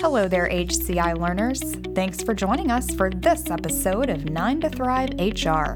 [0.00, 1.60] Hello there, HCI learners.
[1.94, 5.74] Thanks for joining us for this episode of 9 to Thrive HR.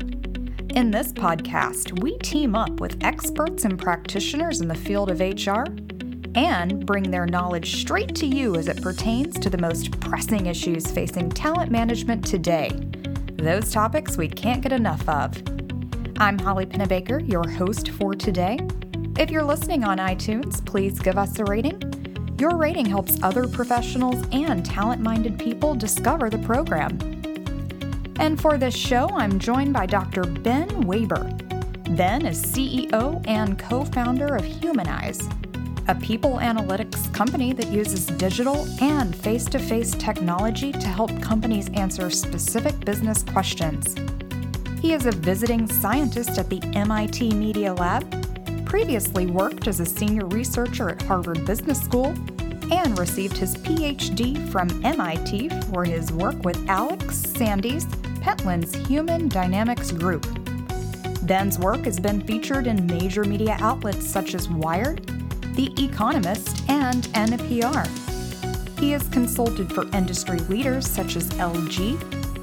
[0.70, 5.66] In this podcast, we team up with experts and practitioners in the field of HR
[6.34, 10.90] and bring their knowledge straight to you as it pertains to the most pressing issues
[10.90, 12.70] facing talent management today.
[13.34, 15.36] Those topics we can't get enough of.
[16.16, 18.58] I'm Holly Pennebaker, your host for today.
[19.18, 21.93] If you're listening on iTunes, please give us a rating
[22.44, 26.98] your rating helps other professionals and talent minded people discover the program.
[28.20, 30.24] And for this show, I'm joined by Dr.
[30.24, 31.24] Ben Waber.
[31.96, 35.26] Ben is CEO and co founder of Humanyze,
[35.88, 41.70] a people analytics company that uses digital and face to face technology to help companies
[41.70, 43.94] answer specific business questions.
[44.82, 48.04] He is a visiting scientist at the MIT Media Lab
[48.66, 52.14] previously worked as a senior researcher at Harvard Business School
[52.74, 57.86] and received his PhD from MIT for his work with Alex Sandys,
[58.20, 60.26] Pentland's Human Dynamics Group.
[61.22, 65.06] Ben's work has been featured in major media outlets such as Wired,
[65.54, 67.86] The Economist, and NPR.
[68.78, 71.96] He has consulted for industry leaders such as LG,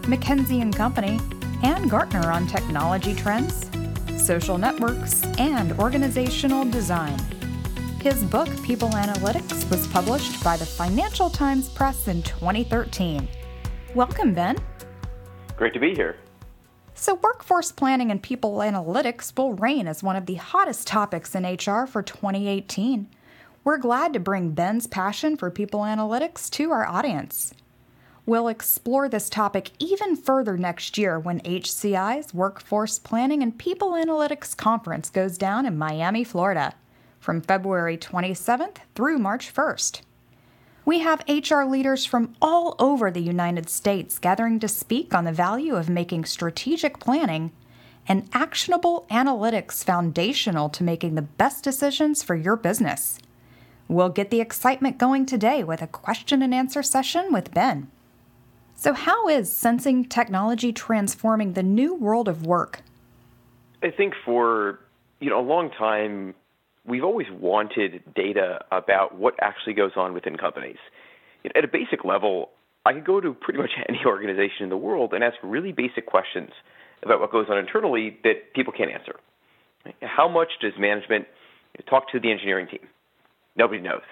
[0.04, 1.20] McKinsey & Company,
[1.62, 3.70] and Gartner on technology trends,
[4.18, 7.20] social networks, and organizational design.
[8.02, 13.28] His book, People Analytics, was published by the Financial Times Press in 2013.
[13.94, 14.58] Welcome, Ben.
[15.56, 16.18] Great to be here.
[16.96, 21.44] So, workforce planning and people analytics will reign as one of the hottest topics in
[21.44, 23.08] HR for 2018.
[23.64, 27.54] We're glad to bring Ben's passion for people analytics to our audience.
[28.26, 34.58] We'll explore this topic even further next year when HCI's Workforce Planning and People Analytics
[34.58, 36.74] Conference goes down in Miami, Florida,
[37.22, 40.02] from February 27th through March 1st.
[40.84, 45.32] We have HR leaders from all over the United States gathering to speak on the
[45.32, 47.52] value of making strategic planning
[48.08, 53.20] and actionable analytics foundational to making the best decisions for your business.
[53.88, 57.92] We'll get the excitement going today with a question and answer session with Ben.
[58.74, 62.82] So, how is sensing technology transforming the new world of work?
[63.84, 64.80] I think for
[65.20, 66.34] you know a long time
[66.86, 70.78] we've always wanted data about what actually goes on within companies.
[71.56, 72.50] At a basic level,
[72.86, 76.06] I could go to pretty much any organization in the world and ask really basic
[76.06, 76.52] questions
[77.04, 79.16] about what goes on internally that people can't answer.
[80.02, 81.26] How much does management
[81.90, 82.88] talk to the engineering team?
[83.56, 84.06] Nobody knows.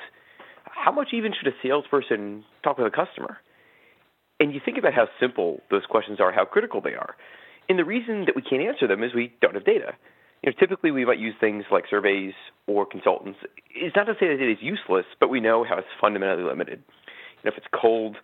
[0.63, 3.37] How much even should a salesperson talk with a customer?
[4.39, 7.15] And you think about how simple those questions are, how critical they are.
[7.67, 9.93] And the reason that we can't answer them is we don't have data.
[10.41, 12.33] You know, typically we might use things like surveys
[12.67, 13.39] or consultants.
[13.69, 16.83] It's not to say that it is useless, but we know how it's fundamentally limited.
[16.87, 18.15] You know, if it's cold,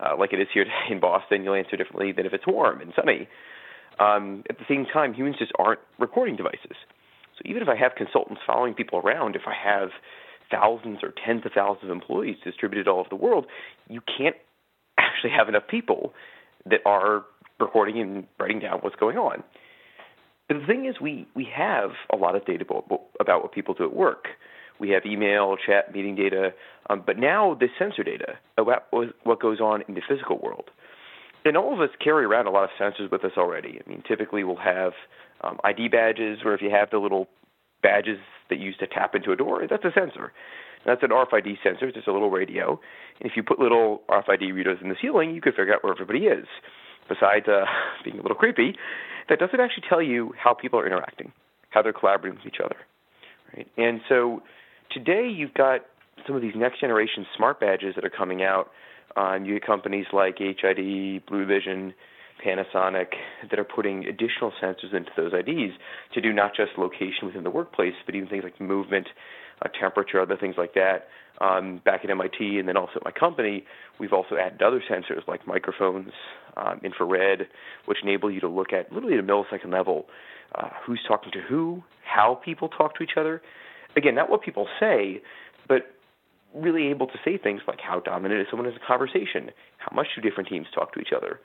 [0.00, 2.92] uh, like it is here in Boston, you'll answer differently than if it's warm and
[2.96, 3.28] sunny.
[3.98, 6.76] Um, at the same time, humans just aren't recording devices.
[7.36, 9.90] So even if I have consultants following people around, if I have
[10.50, 13.46] thousands or tens of thousands of employees distributed all over the world,
[13.88, 14.36] you can't
[14.98, 16.14] actually have enough people
[16.66, 17.24] that are
[17.58, 19.42] recording and writing down what's going on.
[20.50, 22.64] But the thing is, we, we have a lot of data
[23.20, 24.26] about what people do at work.
[24.80, 26.52] We have email, chat, meeting data,
[26.88, 30.70] um, but now this sensor data about what goes on in the physical world.
[31.44, 33.78] And all of us carry around a lot of sensors with us already.
[33.78, 34.94] I mean, typically we'll have
[35.42, 37.28] um, ID badges, or if you have the little
[37.80, 38.18] badges
[38.48, 40.32] that you use to tap into a door, that's a sensor.
[40.84, 41.86] That's an RFID sensor.
[41.86, 42.80] It's just a little radio.
[43.20, 45.92] And if you put little RFID readers in the ceiling, you could figure out where
[45.92, 46.46] everybody is.
[47.10, 47.66] Besides uh,
[48.04, 48.76] being a little creepy,
[49.28, 51.32] that doesn't actually tell you how people are interacting,
[51.68, 52.76] how they're collaborating with each other.
[53.54, 53.68] Right?
[53.76, 54.42] And so
[54.90, 55.82] today you've got
[56.26, 58.70] some of these next generation smart badges that are coming out.
[59.16, 61.92] Um, you get companies like HID, Bluvision,
[62.44, 63.08] Panasonic
[63.50, 65.74] that are putting additional sensors into those IDs
[66.14, 69.08] to do not just location within the workplace, but even things like movement,
[69.62, 71.08] uh, temperature, other things like that.
[71.40, 73.64] Um, back at MIT and then also at my company,
[73.98, 76.12] we've also added other sensors like microphones,
[76.56, 77.48] um, infrared,
[77.86, 80.06] which enable you to look at literally at a millisecond level
[80.54, 83.40] uh, who's talking to who, how people talk to each other.
[83.96, 85.22] Again, not what people say,
[85.66, 85.94] but
[86.54, 90.08] really able to say things like how dominant is someone in a conversation, how much
[90.14, 91.40] do different teams talk to each other.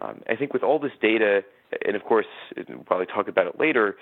[0.00, 1.42] Um, I think with all this data,
[1.86, 2.26] and of course,
[2.68, 3.96] we'll probably talk about it later,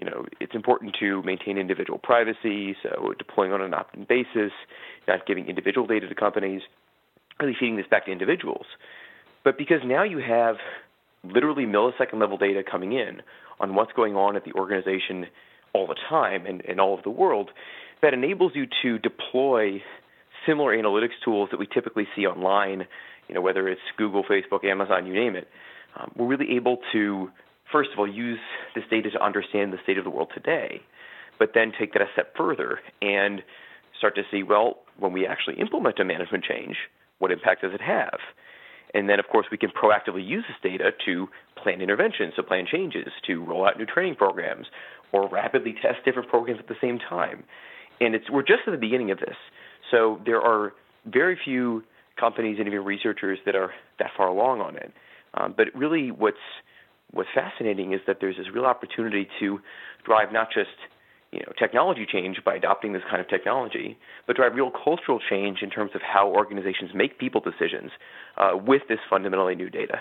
[0.00, 4.52] you know, it's important to maintain individual privacy, so deploying on an opt-in basis,
[5.06, 6.62] not giving individual data to companies,
[7.40, 8.66] really feeding this back to individuals.
[9.44, 10.56] But because now you have
[11.24, 13.22] literally millisecond level data coming in
[13.60, 15.26] on what's going on at the organization
[15.72, 17.50] all the time and, and all of the world,
[18.02, 19.82] that enables you to deploy
[20.46, 22.86] similar analytics tools that we typically see online,
[23.28, 25.48] you know, whether it's Google, Facebook, Amazon, you name it,
[25.96, 27.30] um, we're really able to,
[27.72, 28.38] first of all, use
[28.74, 30.82] this data to understand the state of the world today,
[31.38, 33.42] but then take that a step further and
[33.98, 36.76] start to see, well, when we actually implement a management change,
[37.18, 38.18] what impact does it have?
[38.94, 41.28] And then, of course, we can proactively use this data to
[41.62, 44.66] plan interventions, to plan changes, to roll out new training programs,
[45.12, 47.44] or rapidly test different programs at the same time.
[48.00, 49.36] And it's we're just at the beginning of this.
[49.90, 50.74] So there are
[51.06, 51.84] very few
[52.18, 54.92] companies and even researchers that are that far along on it.
[55.34, 56.36] Um, but really, what's
[57.12, 59.60] what's fascinating is that there's this real opportunity to
[60.04, 60.70] drive not just
[61.30, 65.62] you know technology change by adopting this kind of technology, but drive real cultural change
[65.62, 67.90] in terms of how organizations make people decisions
[68.36, 70.00] uh, with this fundamentally new data.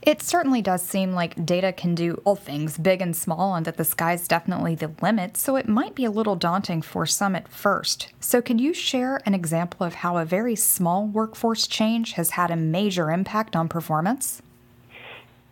[0.00, 3.76] It certainly does seem like data can do all things, big and small, and that
[3.76, 7.48] the sky's definitely the limit, so it might be a little daunting for some at
[7.48, 8.12] first.
[8.20, 12.52] So, can you share an example of how a very small workforce change has had
[12.52, 14.40] a major impact on performance?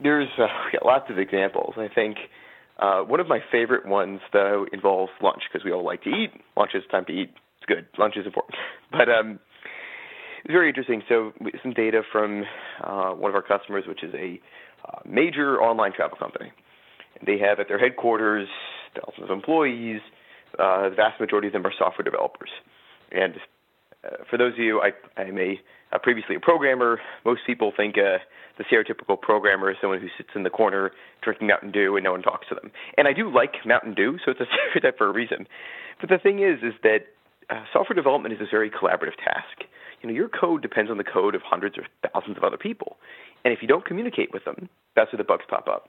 [0.03, 0.47] There's uh,
[0.85, 1.75] lots of examples.
[1.77, 2.17] I think
[2.79, 6.31] uh, one of my favorite ones, though, involves lunch because we all like to eat.
[6.57, 7.31] Lunch is time to eat.
[7.59, 7.87] It's good.
[7.99, 8.57] Lunch is important.
[8.93, 9.41] But um,
[10.45, 11.03] it's very interesting.
[11.09, 12.45] So some data from
[12.83, 14.41] uh, one of our customers, which is a
[14.89, 16.53] uh, major online travel company.
[17.27, 18.49] They have at their headquarters
[18.95, 20.01] thousands of employees.
[20.57, 22.51] Uh, the vast majority of them are software developers.
[23.11, 23.35] And
[24.31, 25.61] for those of you, I, I'm a,
[25.93, 27.01] a previously a programmer.
[27.25, 28.19] Most people think uh,
[28.59, 30.93] the stereotypical programmer is someone who sits in the corner
[31.23, 32.71] drinking Mountain Dew and no one talks to them.
[32.97, 35.47] And I do like Mountain Dew, so it's a stereotype for a reason.
[36.01, 37.07] But the thing is, is that
[37.49, 39.69] uh, software development is a very collaborative task
[40.03, 42.97] you know, your code depends on the code of hundreds or thousands of other people.
[43.45, 45.89] And if you don't communicate with them, that's where the bugs pop up.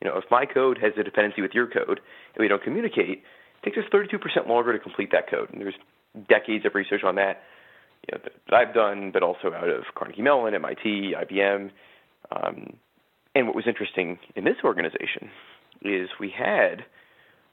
[0.00, 2.00] You know, if my code has a dependency with your code
[2.34, 5.50] and we don't communicate, it takes us 32% longer to complete that code.
[5.50, 5.74] And there's
[6.28, 7.42] decades of research on that,
[8.08, 11.70] you know, that I've done, but also out of Carnegie Mellon, MIT, IBM.
[12.30, 12.76] Um,
[13.34, 15.30] and what was interesting in this organization
[15.82, 16.84] is we had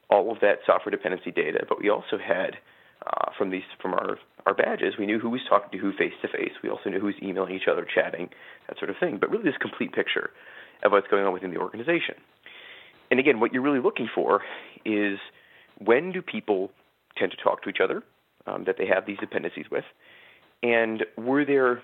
[0.10, 2.58] all of that software dependency data, but we also had
[3.06, 4.94] uh, from these from our our badges.
[4.98, 6.52] We knew who was talking to who face to face.
[6.64, 8.30] We also knew who was emailing each other, chatting,
[8.68, 9.18] that sort of thing.
[9.20, 10.30] But really, this complete picture
[10.84, 12.16] of what's going on within the organization.
[13.12, 14.42] And again, what you're really looking for
[14.86, 15.20] is
[15.80, 16.72] when do people
[17.18, 18.04] tend to talk to each other
[18.48, 19.84] um, that they have these dependencies with,
[20.66, 21.84] and were there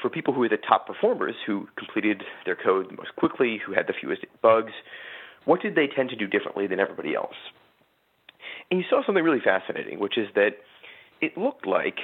[0.00, 3.74] for people who were the top performers who completed their code the most quickly, who
[3.74, 4.72] had the fewest bugs,
[5.44, 7.34] what did they tend to do differently than everybody else?
[8.70, 10.52] And you saw something really fascinating, which is that
[11.20, 11.98] it looked like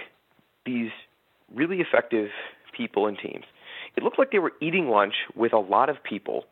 [0.67, 0.91] these
[1.55, 2.29] really effective
[2.77, 3.45] people and teams,
[3.97, 6.45] it looked like they were eating lunch with a lot of people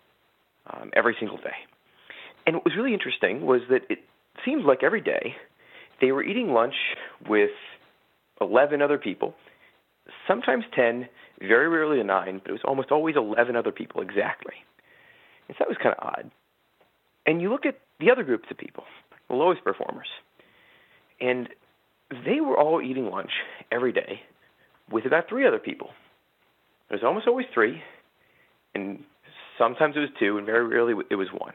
[0.72, 1.58] um, every single day.
[2.46, 3.99] And what was really interesting was that it
[4.44, 5.34] seemed like every day
[6.00, 6.75] they were eating lunch
[7.29, 7.50] with
[8.40, 9.34] 11 other people,
[10.26, 11.08] sometimes 10,
[11.41, 14.55] very rarely a 9, but it was almost always 11 other people exactly.
[15.49, 16.31] And so that was kind of odd.
[17.26, 18.85] And you look at the other groups of people,
[19.29, 20.08] the lowest performers.
[21.20, 21.49] And
[22.11, 23.32] they were all eating lunch
[23.73, 24.20] every day
[24.91, 25.88] with about three other people.
[26.91, 27.82] It was almost always three,
[28.75, 29.03] and
[29.58, 31.55] sometimes it was two, and very rarely it was one.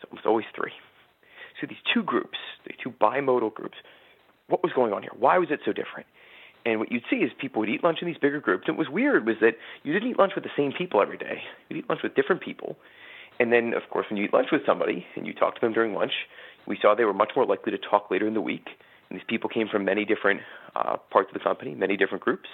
[0.00, 0.72] So it was always three.
[1.60, 3.78] So these two groups, the two bimodal groups,
[4.48, 5.12] what was going on here?
[5.18, 6.06] Why was it so different?
[6.68, 8.64] And what you'd see is people would eat lunch in these bigger groups.
[8.68, 9.52] And what was weird was that
[9.84, 11.40] you didn't eat lunch with the same people every day.
[11.68, 12.76] You'd eat lunch with different people.
[13.40, 15.72] And then, of course, when you eat lunch with somebody and you talk to them
[15.72, 16.12] during lunch,
[16.66, 18.66] we saw they were much more likely to talk later in the week.
[19.08, 20.42] And these people came from many different
[20.76, 22.48] uh, parts of the company, many different groups.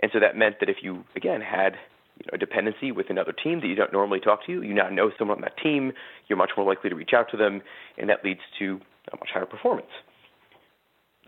[0.00, 1.74] And so that meant that if you, again, had
[2.18, 4.90] you know, a dependency with another team that you don't normally talk to, you now
[4.90, 5.92] know someone on that team,
[6.28, 7.62] you're much more likely to reach out to them,
[7.98, 8.80] and that leads to
[9.12, 9.90] a much higher performance.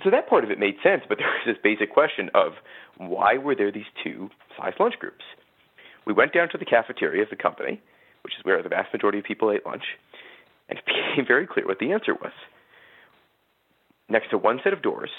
[0.04, 2.52] So that part of it made sense, but there was this basic question of
[2.99, 5.25] why were there these two size lunch groups?
[6.06, 7.80] We went down to the cafeteria of the company,
[8.25, 9.84] which is where the vast majority of people ate lunch,
[10.68, 12.32] and it became very clear what the answer was.
[14.08, 15.11] Next to one set of doors,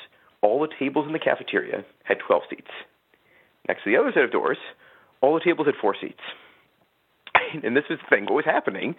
[0.42, 2.72] all the tables in the cafeteria had 12 seats.
[3.68, 4.58] Next to the other set of doors,
[5.22, 6.20] all the tables had four seats.
[7.64, 8.96] and this was the thing, what was happening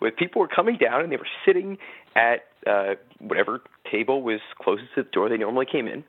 [0.00, 1.78] was people were coming down and they were sitting
[2.16, 3.60] at uh, whatever
[3.90, 6.04] table was closest to the door they normally came in.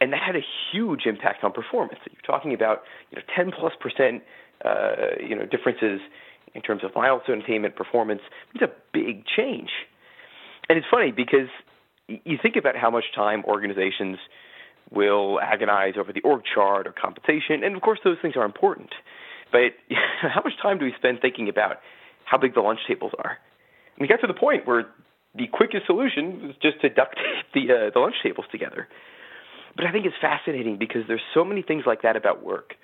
[0.00, 1.98] And that had a huge impact on performance.
[2.10, 4.22] You're talking about you know 10 plus percent
[4.64, 6.00] uh, you know differences
[6.54, 8.20] in terms of milestone attainment performance.
[8.54, 9.70] It's a big change.
[10.68, 11.48] And it's funny because
[12.08, 14.18] you think about how much time organizations
[14.90, 18.90] will agonize over the org chart or compensation, and of course those things are important.
[19.52, 19.72] But
[20.22, 21.76] how much time do we spend thinking about
[22.24, 23.38] how big the lunch tables are?
[23.96, 24.86] And we got to the point where
[25.36, 28.88] the quickest solution was just to duct tape the uh, the lunch tables together.
[29.76, 32.74] But I think it's fascinating because there's so many things like that about work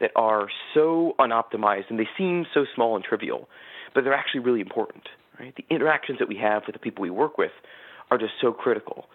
[0.00, 3.48] that are so unoptimized and they seem so small and trivial,
[3.94, 5.04] but they're actually really important.
[5.38, 5.54] Right?
[5.54, 7.52] The interactions that we have with the people we work with
[8.10, 9.06] are just so critical.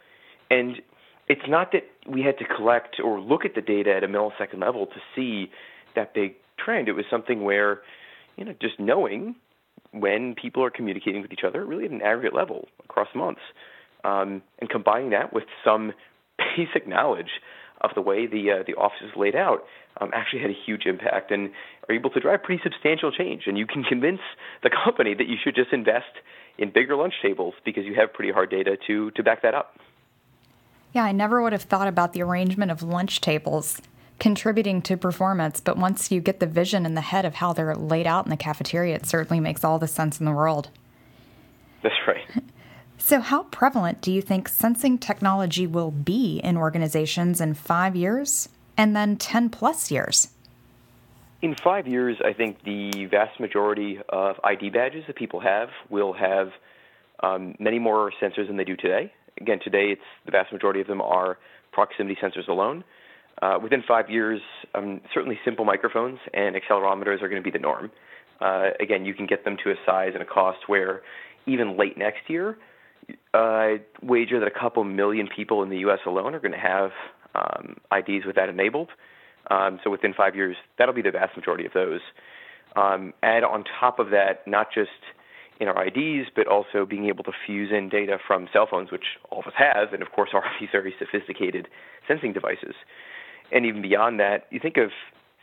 [0.49, 0.81] And
[1.27, 4.59] it's not that we had to collect or look at the data at a millisecond
[4.59, 5.49] level to see
[5.95, 6.87] that big trend.
[6.87, 7.81] It was something where,
[8.37, 9.35] you know, just knowing
[9.93, 13.41] when people are communicating with each other, really at an aggregate level across months,
[14.03, 15.93] um, and combining that with some
[16.37, 17.39] basic knowledge
[17.81, 19.65] of the way the uh, the office is laid out,
[19.99, 21.51] um, actually had a huge impact and
[21.87, 23.43] are able to drive pretty substantial change.
[23.45, 24.21] And you can convince
[24.63, 26.17] the company that you should just invest
[26.57, 29.77] in bigger lunch tables because you have pretty hard data to to back that up.
[30.93, 33.81] Yeah, I never would have thought about the arrangement of lunch tables
[34.23, 37.75] contributing to performance, but once you get the vision in the head of how they're
[37.75, 40.69] laid out in the cafeteria, it certainly makes all the sense in the world.
[41.83, 42.25] That's right.
[42.95, 48.47] So, how prevalent do you think sensing technology will be in organizations in five years
[48.77, 50.29] and then 10 plus years?
[51.41, 56.13] In five years, I think the vast majority of ID badges that people have will
[56.13, 56.51] have
[57.21, 59.11] um, many more sensors than they do today.
[59.41, 61.37] Again, today it's the vast majority of them are
[61.73, 62.85] proximity sensors alone.
[63.41, 64.41] Uh, within five years,
[64.75, 67.91] um, certainly simple microphones and accelerometers are going to be the norm.
[68.39, 71.01] Uh, again, you can get them to a size and a cost where
[71.45, 72.57] even late next year,
[73.33, 75.99] uh, I wager that a couple million people in the U.S.
[76.05, 76.91] alone are going to have
[77.35, 78.89] um, IDs with that enabled.
[79.49, 81.99] Um, so within five years, that'll be the vast majority of those.
[82.75, 84.89] Um, add on top of that, not just
[85.59, 89.17] in our IDs, but also being able to fuse in data from cell phones, which
[89.29, 91.67] all of us have, and of course are these very sophisticated
[92.07, 92.75] sensing devices.
[93.53, 94.89] And even beyond that, you think of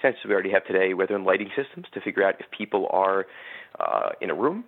[0.03, 3.27] sensors we already have today, whether in lighting systems to figure out if people are
[3.79, 4.65] uh, in a room.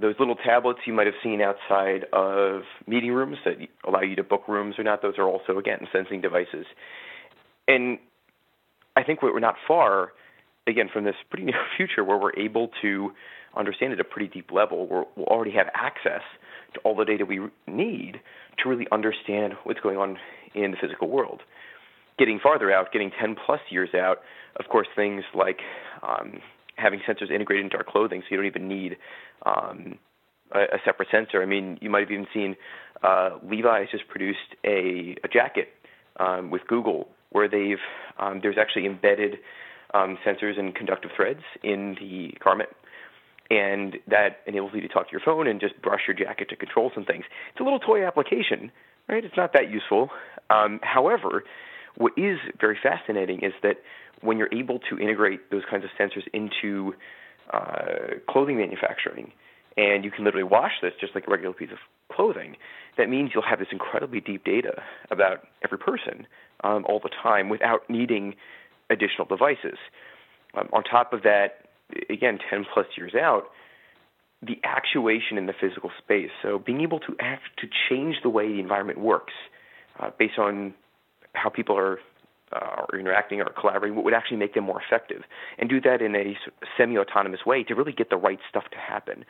[0.00, 3.54] Those little tablets you might have seen outside of meeting rooms that
[3.86, 6.66] allow you to book rooms or not, those are also, again, sensing devices.
[7.68, 7.98] And
[8.96, 10.12] I think we're not far,
[10.66, 13.12] again, from this pretty near future where we're able to
[13.56, 14.88] understand at a pretty deep level.
[14.88, 16.22] we we'll already have access
[16.72, 17.38] to all the data we
[17.68, 18.20] need
[18.58, 20.16] to really understand what's going on
[20.54, 21.42] in the physical world
[22.18, 24.18] getting farther out, getting 10 plus years out,
[24.56, 25.60] of course, things like
[26.02, 26.40] um,
[26.76, 28.96] having sensors integrated into our clothing, so you don't even need
[29.46, 29.98] um,
[30.52, 31.42] a, a, separate sensor.
[31.42, 32.56] I mean, you might have even seen
[33.02, 35.68] uh, Levi's just produced a, a jacket
[36.18, 37.78] um, with Google where they've
[38.18, 39.38] um, there's actually embedded
[39.92, 42.70] um, sensors and conductive threads in the garment.
[43.50, 46.56] And that enables you to talk to your phone and just brush your jacket to
[46.56, 47.24] control some things.
[47.52, 48.72] It's a little toy application,
[49.08, 49.24] right?
[49.24, 50.08] It's not that useful.
[50.48, 51.44] Um, however,
[51.96, 53.76] what is very fascinating is that
[54.20, 56.94] when you're able to integrate those kinds of sensors into
[57.52, 59.32] uh, clothing manufacturing,
[59.76, 61.78] and you can literally wash this just like a regular piece of
[62.14, 62.56] clothing,
[62.96, 66.26] that means you'll have this incredibly deep data about every person
[66.62, 68.34] um, all the time without needing
[68.90, 69.78] additional devices.
[70.56, 71.68] Um, on top of that,
[72.08, 73.44] again, 10 plus years out,
[74.42, 76.30] the actuation in the physical space.
[76.42, 79.32] So being able to act to change the way the environment works
[79.98, 80.74] uh, based on
[81.34, 81.98] how people are
[82.52, 85.22] uh, interacting or collaborating, what would actually make them more effective,
[85.58, 86.36] and do that in a
[86.76, 89.24] semi-autonomous way to really get the right stuff to happen.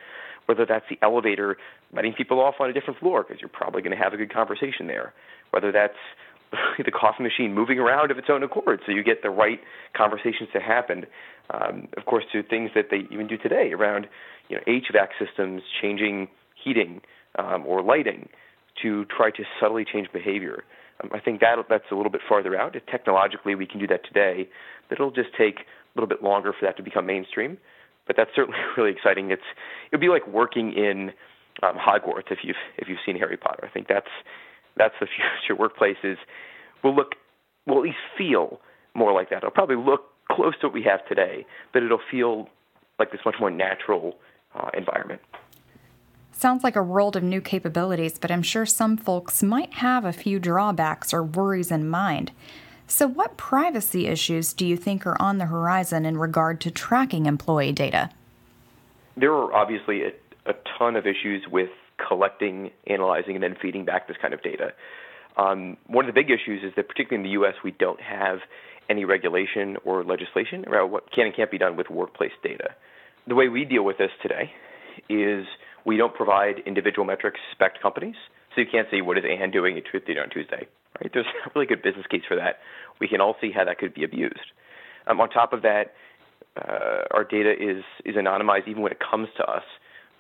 [0.47, 1.57] Whether that's the elevator
[1.95, 4.33] letting people off on a different floor because you're probably going to have a good
[4.33, 5.15] conversation there,
[5.51, 5.97] whether that's
[6.85, 9.61] the coffee machine moving around of its own accord so you get the right
[9.97, 11.07] conversations to happen.
[11.51, 14.07] Um, of course, to things that they even do today around
[14.49, 16.29] you know HVAC systems changing
[16.63, 17.01] heating
[17.39, 18.29] um, or lighting
[18.83, 20.65] to try to subtly change behavior.
[21.05, 22.75] Um, I think that that's a little bit farther out.
[22.91, 24.49] Technologically we can do that today,
[24.89, 27.59] but it'll just take a little bit longer for that to become mainstream.
[28.07, 29.31] But that's certainly really exciting.
[29.31, 29.43] It's
[29.91, 31.13] it would be like working in
[31.63, 33.65] um, Hogwarts if you've if you've seen Harry Potter.
[33.65, 34.11] I think that's
[34.77, 35.07] that's the
[35.47, 35.61] future.
[35.61, 36.17] Workplaces
[36.83, 37.15] will look
[37.67, 38.61] will at least feel
[38.95, 39.39] more like that.
[39.39, 42.49] It'll probably look close to what we have today, but it'll feel
[42.99, 44.15] like this much more natural
[44.55, 45.21] uh, environment.
[46.45, 50.13] Sounds like a world of new capabilities, but I'm sure some folks might have a
[50.13, 52.33] few drawbacks or worries in mind.
[52.87, 57.25] So, what privacy issues do you think are on the horizon in regard to tracking
[57.25, 58.11] employee data?
[59.17, 60.11] There are obviously a,
[60.45, 64.75] a ton of issues with collecting, analyzing, and then feeding back this kind of data.
[65.39, 68.41] Um, one of the big issues is that, particularly in the U.S., we don't have
[68.91, 72.75] any regulation or legislation around what can and can't be done with workplace data.
[73.27, 74.53] The way we deal with this today
[75.09, 75.47] is
[75.85, 78.17] we don't provide individual metrics spec companies,
[78.55, 80.67] so you can't see what is Anne doing at Truth Theater on Tuesday.
[81.01, 81.11] Right?
[81.13, 82.59] There's a really good business case for that.
[83.01, 84.53] We can all see how that could be abused.
[85.07, 85.93] Um, on top of that,
[86.57, 89.65] uh, our data is is anonymized even when it comes to us.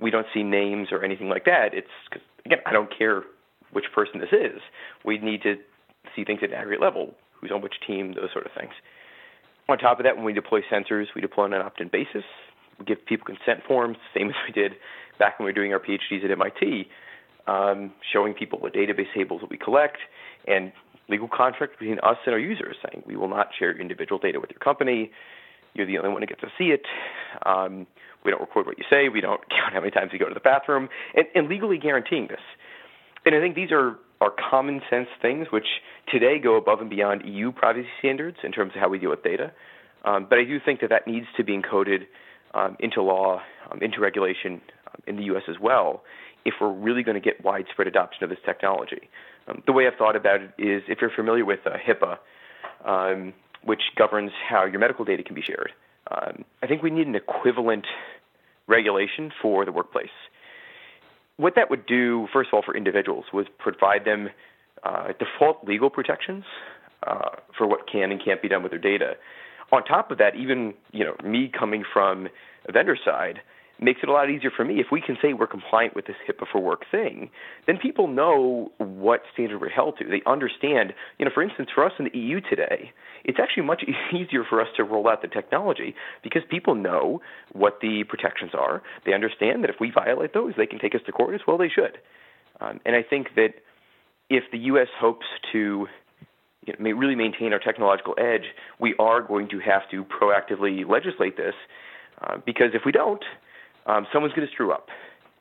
[0.00, 1.68] We don't see names or anything like that.
[1.72, 3.22] It's cause, again, I don't care
[3.72, 4.60] which person this is.
[5.04, 5.54] We need to
[6.14, 8.72] see things at an aggregate level, who's on which team, those sort of things.
[9.68, 12.24] On top of that, when we deploy sensors, we deploy on an opt-in basis.
[12.78, 14.72] We give people consent forms, same as we did
[15.18, 16.88] back when we were doing our PhDs at MIT,
[17.46, 19.98] um, showing people the database tables that we collect,
[20.46, 20.72] and
[21.08, 24.50] legal contract between us and our users, saying we will not share individual data with
[24.50, 25.10] your company.
[25.74, 26.86] You're the only one who gets to see it.
[27.44, 27.86] Um,
[28.24, 29.08] we don't record what you say.
[29.08, 32.28] We don't count how many times you go to the bathroom, and, and legally guaranteeing
[32.28, 32.40] this.
[33.26, 35.66] And I think these are, are common sense things which
[36.10, 39.22] today go above and beyond EU privacy standards in terms of how we deal with
[39.22, 39.52] data.
[40.04, 42.02] Um, but I do think that that needs to be encoded
[42.52, 43.40] um, into law,
[43.70, 44.60] um, into regulation
[45.06, 45.44] in the U.S.
[45.48, 46.02] as well,
[46.44, 49.08] if we're really going to get widespread adoption of this technology.
[49.48, 52.18] Um, the way I've thought about it is if you're familiar with uh, HIPAA,
[52.84, 53.32] um,
[53.62, 55.72] which governs how your medical data can be shared,
[56.10, 57.86] um, I think we need an equivalent
[58.66, 60.08] regulation for the workplace.
[61.36, 64.28] What that would do, first of all, for individuals, was provide them
[64.84, 66.44] uh, default legal protections
[67.06, 69.14] uh, for what can and can't be done with their data.
[69.72, 72.28] On top of that, even you know me coming from
[72.68, 73.40] a vendor side,
[73.80, 74.80] makes it a lot easier for me.
[74.80, 77.30] If we can say we're compliant with this HIPAA for work thing,
[77.66, 80.04] then people know what standard we're held to.
[80.04, 82.92] They understand, you know, for instance, for us in the EU today,
[83.24, 87.20] it's actually much easier for us to roll out the technology because people know
[87.52, 88.82] what the protections are.
[89.04, 91.58] They understand that if we violate those, they can take us to court as well
[91.58, 91.98] they should.
[92.60, 93.54] Um, and I think that
[94.30, 94.88] if the U.S.
[94.98, 95.86] hopes to
[96.66, 98.44] you know, really maintain our technological edge,
[98.78, 101.54] we are going to have to proactively legislate this
[102.22, 103.24] uh, because if we don't,
[103.86, 104.88] um, someone's going to screw up.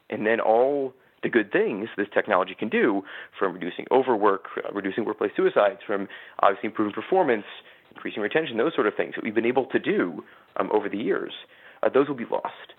[0.09, 3.03] And then all the good things this technology can do,
[3.39, 6.07] from reducing overwork, uh, reducing workplace suicides, from
[6.39, 7.45] obviously improving performance,
[7.91, 10.23] increasing retention, those sort of things that we've been able to do
[10.57, 11.33] um, over the years,
[11.81, 12.73] uh, those will be lost.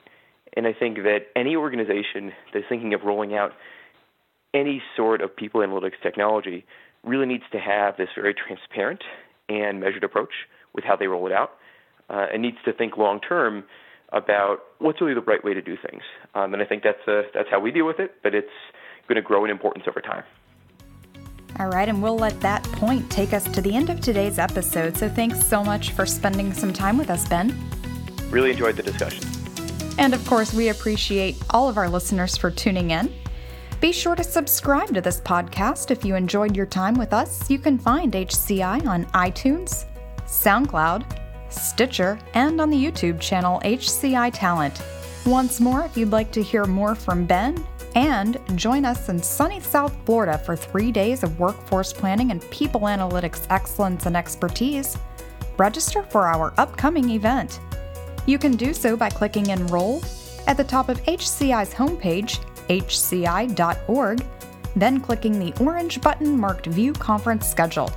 [0.57, 3.53] And I think that any organization that's thinking of rolling out
[4.53, 6.65] any sort of people analytics technology
[7.03, 9.03] really needs to have this very transparent
[9.49, 10.33] and measured approach
[10.75, 11.53] with how they roll it out,
[12.09, 13.65] uh, and needs to think long term
[14.15, 16.03] about what's really the right way to do things.
[16.35, 18.49] Um, and I think that's uh, that's how we deal with it, but it's
[19.07, 20.23] going to grow in importance over time.
[21.59, 24.97] All right, and we'll let that point take us to the end of today's episode.
[24.97, 27.55] So thanks so much for spending some time with us, Ben.
[28.31, 29.25] Really enjoyed the discussion.
[29.99, 33.13] And of course, we appreciate all of our listeners for tuning in.
[33.81, 37.49] Be sure to subscribe to this podcast if you enjoyed your time with us.
[37.51, 39.85] You can find HCI on iTunes,
[40.25, 41.24] SoundCloud,
[41.55, 44.83] Stitcher, and on the YouTube channel HCI Talent.
[45.27, 47.65] Once more, if you'd like to hear more from Ben,
[47.95, 52.83] and join us in sunny South Florida for three days of workforce planning and people
[52.83, 54.99] analytics excellence and expertise,
[55.57, 57.61] register for our upcoming event.
[58.27, 60.03] You can do so by clicking Enroll
[60.47, 64.25] at the top of HCI's homepage, hci.org,
[64.77, 67.91] then clicking the orange button marked View Conference Schedule.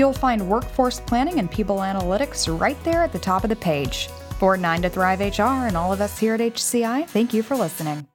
[0.00, 4.08] You'll find workforce planning and people analytics right there at the top of the page.
[4.38, 7.54] For 9 to Thrive HR and all of us here at HCI, thank you for
[7.54, 8.09] listening.